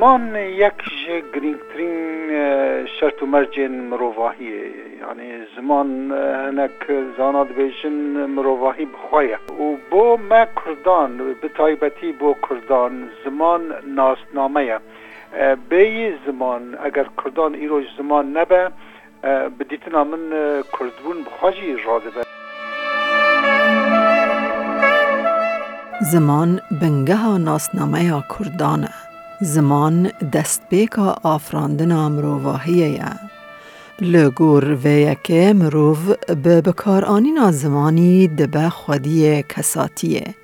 [0.00, 0.72] درمان یک
[1.06, 4.66] جه گرینگترین شرط و مرجن مروواهیه
[5.00, 5.86] یعنی زمان
[6.48, 7.92] هنک زانا دبیشن
[8.38, 14.78] مروواهی بخوایه و بو ما کردان به تایبتی بو کردان زمان ناسنامه
[15.68, 18.70] به زمان اگر کردان ایروش زمان نبه
[19.60, 20.20] بدیتنا من
[20.78, 22.22] کردبون بخواجی راده به
[26.12, 28.88] زمان بنگه ناسنامه کردانه
[29.42, 30.10] زمان
[32.18, 33.04] رو واهیه یه.
[34.00, 40.34] لگور و یکه مروف به بکارانینا زمانی دبه خودی کساتیه.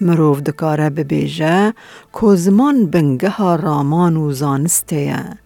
[0.00, 1.72] مروو دکاره ببیجه
[2.20, 5.38] که زمان بنگه رامان و زانسته یه.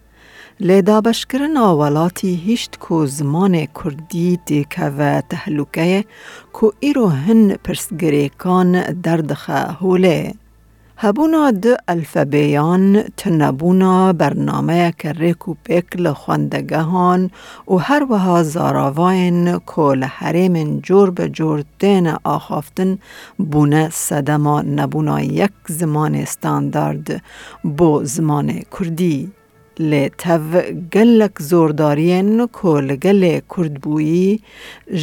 [0.59, 6.05] لیده بشکرن آولاتی هیشت که زمان کردی دیکه و تهلوکه
[6.53, 10.33] کو ایرو هن پرسگریکان دردخه هوله.
[11.03, 12.83] هبونا د الفبیان
[13.17, 13.93] تنبونا
[14.99, 16.15] که رک و پیک لە
[17.69, 22.97] و هر وها زاراواین که لحریم جور به جور دین آخافتن
[23.37, 27.21] بونه سدما نبونا یک زمان استاندارد
[27.77, 29.31] بو زمان کردی.
[29.89, 30.55] لی تف
[30.93, 34.39] گلک زوردارین که لگل کرد بویی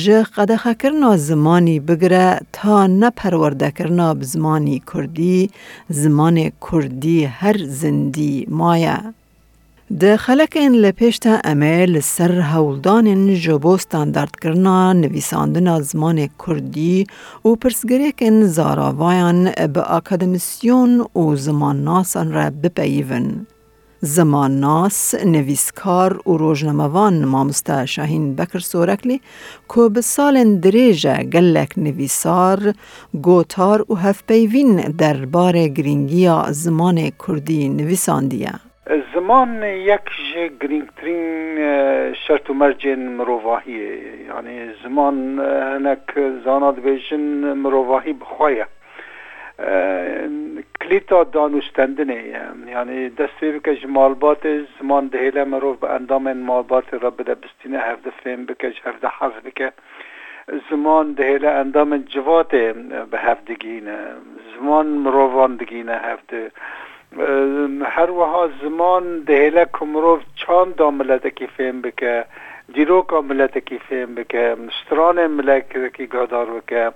[0.05, 5.51] جه قدخه کرنا زمانی بگره تا نپرورده کرنا بزمانی کردی
[5.89, 8.99] زمان کردی هر زندی مایه
[10.01, 17.07] ده خلکین لپیشتا امیل سر هولدان جبو ستاندارد کرنا نویساندن زمان کردی
[17.45, 23.47] و پرسگریکن زاراوایان به اکادمیسیون و زمان ناسان را بپیون.
[24.01, 29.19] زمان ناس نویسکار و روزنامه‌وان مامستا شاهین بکر سورکلی
[29.75, 32.59] که به سال دریجه گلک نویسار
[33.23, 38.51] گوتار و هفپیوین در بار گرینگیا زمان کردی نویساندیه
[39.15, 40.01] زمان یک
[40.35, 41.25] جه گرینگترین
[42.29, 45.15] شرط و مرجن مروواهیه یعنی زمان
[45.75, 46.01] هنک
[46.45, 47.21] زانات بیشن
[47.53, 48.67] مروواهی بخواهیه
[50.89, 52.23] تقلید دانوستندنه
[52.71, 54.41] یعنی دستور که مالبات
[54.81, 59.73] زمان دهیله مرو به اندام مالبات را بده بستینه هفته فهم بکش هفته حفظ بکه
[60.71, 62.49] زمان دهیله اندام جوات
[63.11, 63.99] به هفتگینه
[64.61, 66.51] زمان مروان دگینه هفته
[67.85, 72.25] هر وها زمان دهله کمروف چان دا ملت کی فهم بکه
[72.73, 74.57] دیرو کا ملت کی فهم بکه
[74.87, 76.91] ستران ملت کی گادار بکه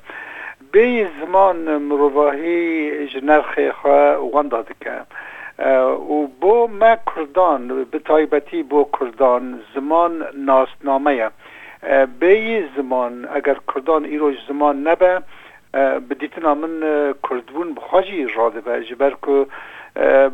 [0.73, 0.89] بێ
[1.21, 2.61] زمان مرۆڤاهی
[3.13, 3.69] ژنەرخێ
[4.35, 4.97] وەندا دکە.
[6.15, 7.63] و بۆ مە کوردان
[7.93, 9.45] بتایبەتی بۆ کوردان
[9.75, 10.13] زمان
[10.49, 11.29] ناسنامەیە.
[12.21, 15.13] بێی زمان ئەگەر کوردان ئیرۆژ زمان نەبە
[16.09, 16.75] بدیتنا من
[17.27, 19.37] کوردبوون بخواژی ڕادبە ji ber ku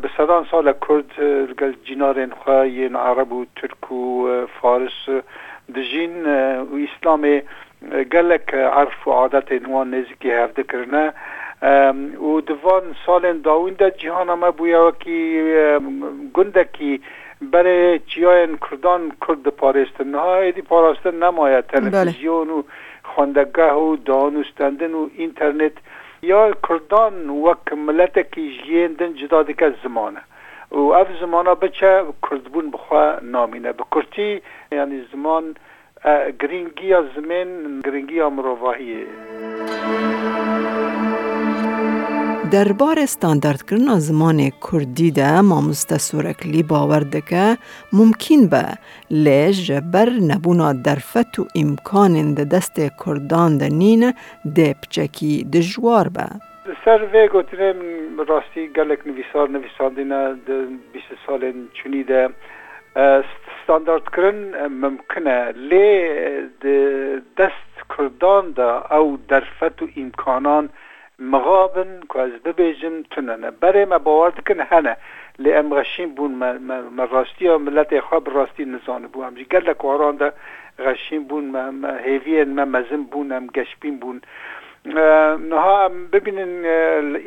[0.03, 1.11] bi sedan sala kurd
[1.59, 4.03] gel cinarên xwe yên arab û turk û
[4.59, 4.99] faris
[5.75, 6.15] dijîn
[6.71, 7.35] û îslamê
[8.11, 11.05] gelek erf û adetên wan nêzîkî hevdikirine
[12.27, 15.21] û divan salên dawîn de cîhana me bûye wekî
[16.35, 16.93] gundekî
[17.51, 17.79] berê
[18.11, 22.59] çiyayên Kurdan Kurd diparêstin nihayedî parastin nemaye televizyon û
[23.11, 25.75] xwendegeh û danûstendin û înternet
[26.31, 27.13] ya Kurdan
[27.45, 30.21] wek miletekî jiyên din cida dike zimane.
[30.71, 34.41] û ev zimana biçe Kurdbûn bixwe namîne bi kurtî
[34.77, 35.45] yanî ziman
[36.03, 36.31] از
[37.15, 39.05] زمین گرینگی مروواهیه
[42.51, 45.41] در بار استاندارد کردن زمان کردی ده
[45.99, 47.57] سورکلی باور دکه
[47.93, 48.63] ممکن به
[49.11, 52.75] لیج بر نبونا درفت و امکان ده دست
[53.05, 54.13] کردان ده نین
[54.55, 56.21] ده پچکی دجوار به
[56.85, 57.73] سر وی گوتنه
[58.27, 62.29] راستی گلک نویسار نویساندینه ده بیس سال چونی ده
[63.69, 65.37] ستانداردکردن ممکنه
[65.69, 65.87] لێ
[67.39, 70.65] دەست کردان دا ئەو دەرفەت و ئیمکانان
[71.33, 74.93] مغابن کوز ببێژن تونەنە بەرێ مە باوار دکن هەنە
[75.43, 76.31] لێ ئەم غەشین بوون
[77.13, 80.29] ڕاستی و ملەتی خوا ڕاستی نزانە بوو ئەمژ گەل لە کوڕاندا
[80.85, 81.47] غەشین بوون
[82.07, 84.19] هێویەن مە مەزم بوون ئەم گەشتبین بوون.
[85.51, 85.77] نها
[86.13, 86.53] ببینن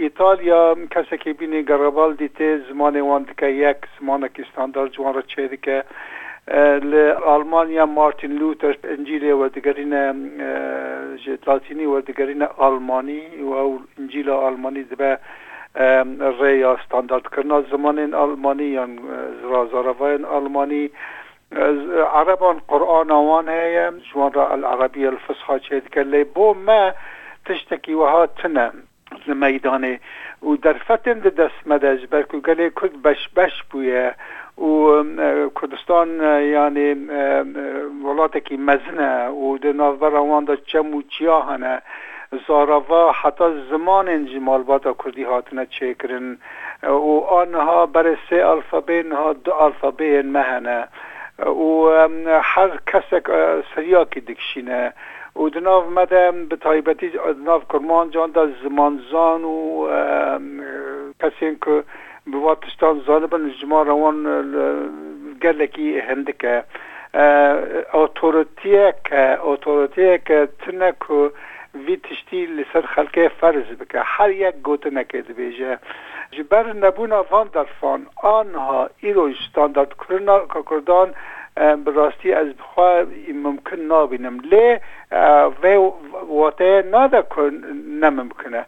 [0.03, 0.63] ئیتالیا
[0.95, 5.79] کەسێکی بینی گەڕەبال دیتێ زمانی وان دکە یەک زمانێکی ستاندار جوان ڕە چێ دکە
[6.93, 10.05] لە ئالمانیا مارتین لوتەر ئەنجیلێ وەردەگەرینە
[11.49, 15.13] لاتینی وەردەگەرینە ئالمانی و ئەو ئەنجیلە ئالمانی دەبێ
[16.39, 18.93] ڕێ یا ستانداردکردنا زمانین ئالمانی یان
[19.43, 20.85] زرازارەڤایان ئالمانی
[22.21, 26.81] عربان قورآن ئەوان هەیە ژوان را العربی الفسحا چێ دکە لێ بۆ مە
[27.47, 28.69] تشتێکی وەها تنە
[29.25, 29.95] ز مەدانێ
[30.49, 34.05] و دەرفەتن دەستمەدەج بەرکو گەلێ کورد بەش بەش بووە
[34.67, 34.71] و
[35.57, 36.09] کوردستان
[36.57, 36.89] یانێ
[38.07, 39.13] وڵاتێکی مەزنە
[39.43, 41.75] و د ناوبەراواندا چەم و چیا هەنە.
[42.47, 46.27] زاراوا حتی زمان جمالباتا کردی هاتنه چکرن
[46.83, 47.13] و
[47.43, 50.81] آنها بر سه الفابین ها دو الفابین مهنه
[51.69, 51.69] و
[52.53, 53.25] هر کسک
[53.75, 54.93] سریا که دکشینه
[55.35, 59.89] او دناف مده به تایبتی دناف کرمان جان دا زمانزان و
[61.21, 61.83] کسین که
[62.27, 64.17] بواتشتان زانبن جما روان
[65.43, 66.65] گلکی هندکه
[67.93, 71.31] اوتورتیه که اوتورتیه که تنه که
[71.75, 75.79] وی تشتی لسر خلکه فرض بکه هر یک گوته نکرد بیجه
[76.31, 79.95] جبر نبون آفان درفان آنها ایرو استاندارد
[80.71, 81.13] کردن
[81.57, 83.03] به راستی از خوا
[83.43, 84.77] ممکن نابینم لی
[85.63, 85.91] وی
[86.29, 87.25] واته ناده
[88.01, 88.65] نممکنه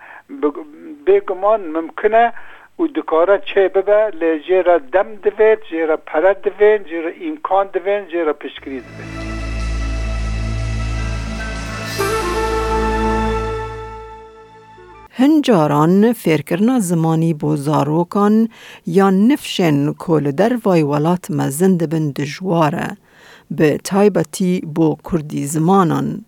[1.07, 2.33] بگمان ممکنه
[2.79, 8.33] و دکاره چه ببه لی جیره دم دوید جیره پرد دوید جیره امکان دوید جیره
[8.33, 9.34] پشکری دوید
[15.19, 18.49] هنجاران فیرکرنا زمانی بو زاروکان
[18.87, 22.97] یا نفشن کول در وای ولات مزند بن دجواره
[23.51, 26.25] به تایبتی بو کردی زمانان.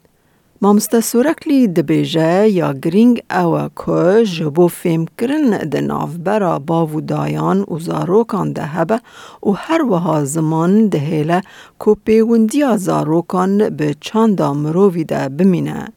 [0.62, 7.78] مامستا سورکلی دبیجه یا گرینگ او که جبو فیم کرن ده نافبرا باو دایان و
[7.78, 9.00] زاروکان ده هبه
[9.46, 11.40] و هر وها زمان ده هیله
[11.84, 15.88] که پیوندیا زاروکان به چند مرووی ده بمینه.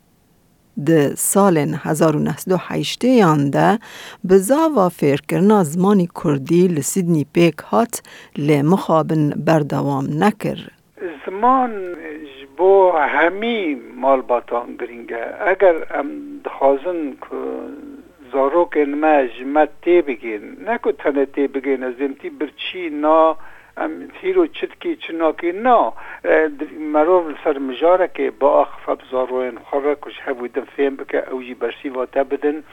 [0.87, 3.79] د سال 1980 یانده،
[4.23, 8.01] به زاوا فیرکرنا زمانی کردی لسیدنی پیک هات
[8.73, 10.57] مخابن بردوام نکر
[11.25, 11.95] زمان
[12.57, 16.09] با همی مال باتان گرینگه اگر ام
[16.45, 17.37] دخوازن که
[18.31, 23.35] زاروک ما جمت تی بگین نکو تنه تی بگین از امتی برچی نا
[24.21, 25.93] تیر و چت کی چناکی نا
[26.79, 31.53] مرو سر مجاره که با اخف بزاروین خوره کش هبو دم فهم بکه او جی
[31.53, 32.63] برسی واته بدن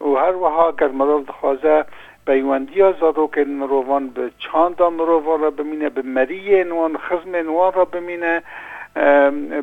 [0.00, 1.84] و هر وها گر مرو دخوازه
[2.26, 7.84] پیوندی زادو که مروان به چاند مروان را بمینه به مری نوان خزم نوان را
[7.84, 8.42] بمینه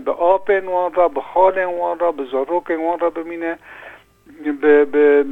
[0.05, 3.57] به آب نوان را به خال نوان را به زاروک نوان را بمینه
[4.61, 5.25] به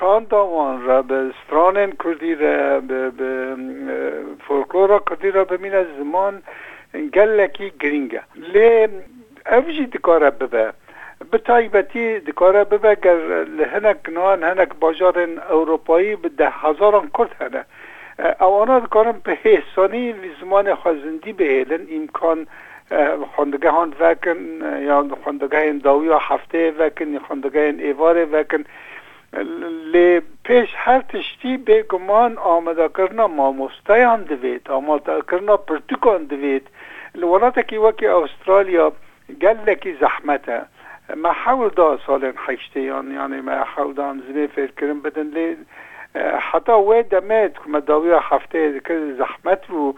[0.00, 3.54] چندان را به ستران کردی را به, به
[4.48, 6.42] فولکلور کردی را به مین زمان
[7.14, 8.20] گلکی گرینگه
[8.52, 8.86] لی
[9.52, 10.72] اوجی دکاره ببه
[11.30, 13.18] به تایبەتی دکارە ببەگەر
[13.58, 17.62] لە هەنک نوان هەنک باژارên ئەوروپایی بە ده هزاران کورد هەنە
[18.42, 22.40] ئەوانە دکارم بە هێسانی li زمانê xwezindî bihêlin îmkan
[23.34, 24.40] xwendegehan vekin
[24.90, 28.62] ya xwendegehên dawiya hefteyê vekin ya xwendegehên êvarê vekin
[29.38, 36.68] لپیش هر تشتی به گمان آمده کرنا ماموستایان دوید آمده کرنا پرتوکان دوید
[37.14, 38.92] الولاتا کی وکی استرالیا
[39.42, 40.62] گلکی زحمته
[41.16, 45.56] ما حاول دا سالن حیشتیان یعنی ما حاول دا زمین فکر کرن بدن لی
[46.50, 49.94] حتی وی دمید که داوی هفته کرد زحمت رو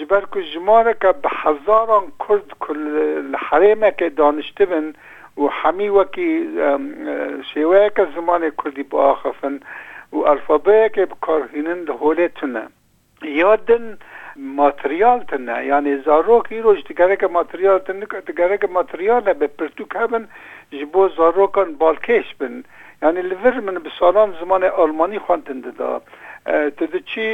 [0.00, 4.92] جبر که جماره که به هزاران کرد کل حریمه که دانشته بن
[5.42, 6.30] و هەمی وەکی
[7.50, 9.56] شێوەیەکە زمانی کوردی بۆ ئاخفن
[10.14, 12.64] و ئەلفابەیەکێ بکارهێنن لە هۆلێتونە
[13.42, 13.86] یادن
[14.60, 17.96] ماتریالتنە یعنی زارۆکی ڕۆژ دیگەرەکە ماتریالتن
[18.30, 20.24] دیگەرەکە ماتریالە بە پرتوک هەبن
[20.78, 22.54] ji بۆ زارۆکان بالکێش بن
[23.02, 25.92] یعنی لەڤر من bi سالان زمانی ئەلمانی خوندن ددا
[26.78, 27.28] tu diçî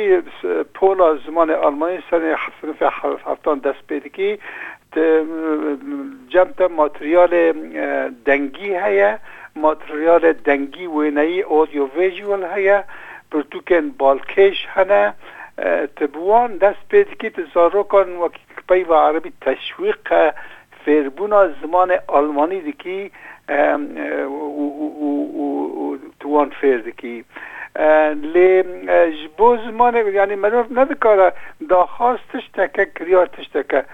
[0.77, 2.89] pola zimanê Almanî serê hesinife
[3.27, 4.31] heftan dest pê dikî
[6.31, 7.31] جمع تا ماتریال
[8.27, 9.19] دنگی هیا
[9.57, 12.85] ماتریال دنگی وینایی اودیو ویژوال هیا
[13.33, 15.15] پرتوکن بالکش هنه
[15.97, 20.33] تبوان دست پید که تزاروکان و کپی و عربی تشویق
[20.85, 23.11] فیربونا زمان آلمانی دکی
[26.21, 27.25] توان فیر دکی
[28.33, 28.49] لی
[29.21, 31.33] جبو زمان یعنی مروف ندکاره
[31.69, 33.85] دا خواست تشتکه کریا تشتکه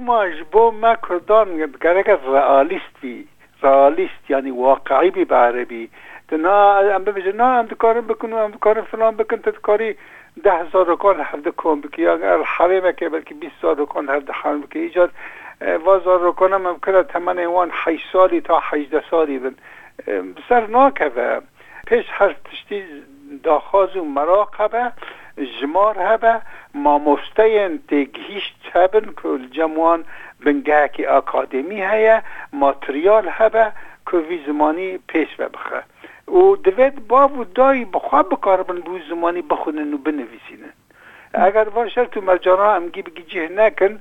[0.00, 3.24] ما جبو ما کردان گرگ رئالیستی
[3.62, 5.90] رئالیست یعنی واقعی بی بعربی
[6.28, 9.96] تنا ام بجن نه ام دکارم بکنم ام دکارم فلان بکن تدکاری
[10.44, 14.60] ده هزار رکان هفت کن بکی یا الحرمه که بلکه بیست هزار رکان هفت حرم
[14.60, 15.10] بکی ایجاد
[15.84, 19.54] وازار رکان هم ممکنه تمن ایوان حیش سالی تا هجده سالی بن
[20.48, 21.10] سر ناکه
[21.86, 22.84] پیش هر تشتی
[23.44, 24.92] داخاز و مراقبه
[25.44, 26.40] jimar hebe
[26.74, 30.04] mamosteyên têgihişt hebin ku cemuan
[30.46, 33.72] bin gehekî akademî heye materyal hebe
[34.06, 35.82] ku vî zimanî pêş ve bixe
[36.28, 40.72] û divêt bav û dayî bixwe bikaribin bû zimanî bixunin û binivîsînin
[41.48, 43.92] eger van şer tu mercana em gî bigî cih nekin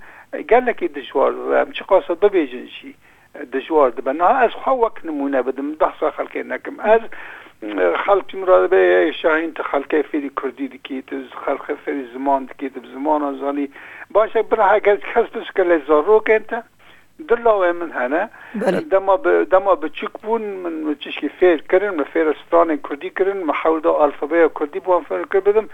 [0.48, 2.92] gelekî dijwar em çi qasa bibêjin jî
[3.54, 7.02] dijwar dibin ha ez xwe wek nimûne bidim dehsa xelkê nekim ez
[8.04, 8.86] خەڵکی مرادبێ
[9.22, 11.08] شاهین خەلکە فێری کوردی دیکیت
[11.44, 13.68] خەلخە فێری زمان دیکیت زمان زانی
[14.16, 16.60] باشە برهگەز کەس بشکە لە زۆڕۆکێنتە
[17.30, 18.24] دلاوێ من هەنە
[19.54, 25.44] دەما بچک بوون من چشکی فێرکردن لە فێرستانی کوردی کردن مەحەولدا ئالفبەیە کوردی بۆ فێرکرد
[25.50, 25.68] بدم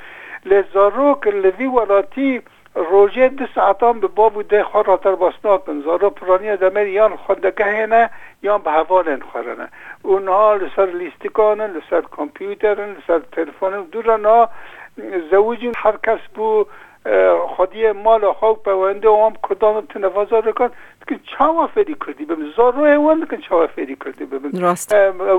[0.50, 2.32] لێ زۆڕۆ کرد لەوی وڵاتی
[2.76, 7.86] روژه دو ساعتان به باب ده خود را تر باسنات زارا پرانی دمر یان خودگه
[7.86, 8.10] نه
[8.44, 9.68] یان به هوان خورنه
[10.04, 14.50] اونها لسر لیستکان لسر کامپیوتر لسر تلفن دور نا
[15.32, 16.66] زوجین هر کس بو
[17.48, 20.70] خودی مال خاک پونده هم کدام تنفازا رکن
[21.08, 24.96] که چاوا فری کردی بم زارو ایوان که چاوا فری کردی بم راست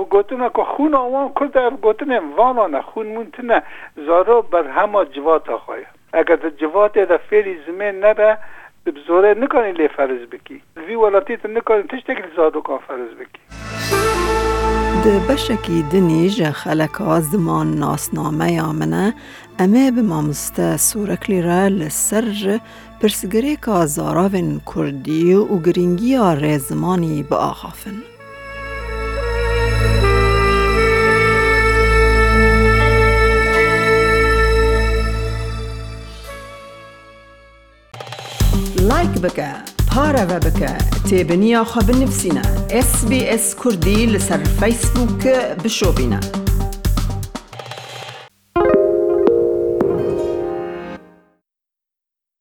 [0.09, 3.61] گوتن که خون آوان کرد در گوتن وانا نه خون مونت نه
[4.05, 6.35] زارو بر همه جواتا خواهی اگر
[6.77, 8.37] مواد دفعی زمین نبه
[8.85, 13.41] بزوره نکنی لی فرض بکی وی ولاتی تو نکنی تشتک زادو کن فرض بکی
[15.03, 19.13] ده بشکی دنیج خلکا زمان ناسنامه یامنه
[19.59, 22.59] امه به مامسته سورکلی را لسر
[23.01, 28.16] پرسگری که زاراوین کردی و گرینگی ها رزمانی به آخافن.
[39.25, 39.51] ڕێک بکە
[39.89, 40.73] پارەوە بکە
[41.07, 42.45] تێبنیاخوا بنفسینە
[42.89, 46.21] SسBS کوردی لەسەر فەیسبووکە بشۆبینە.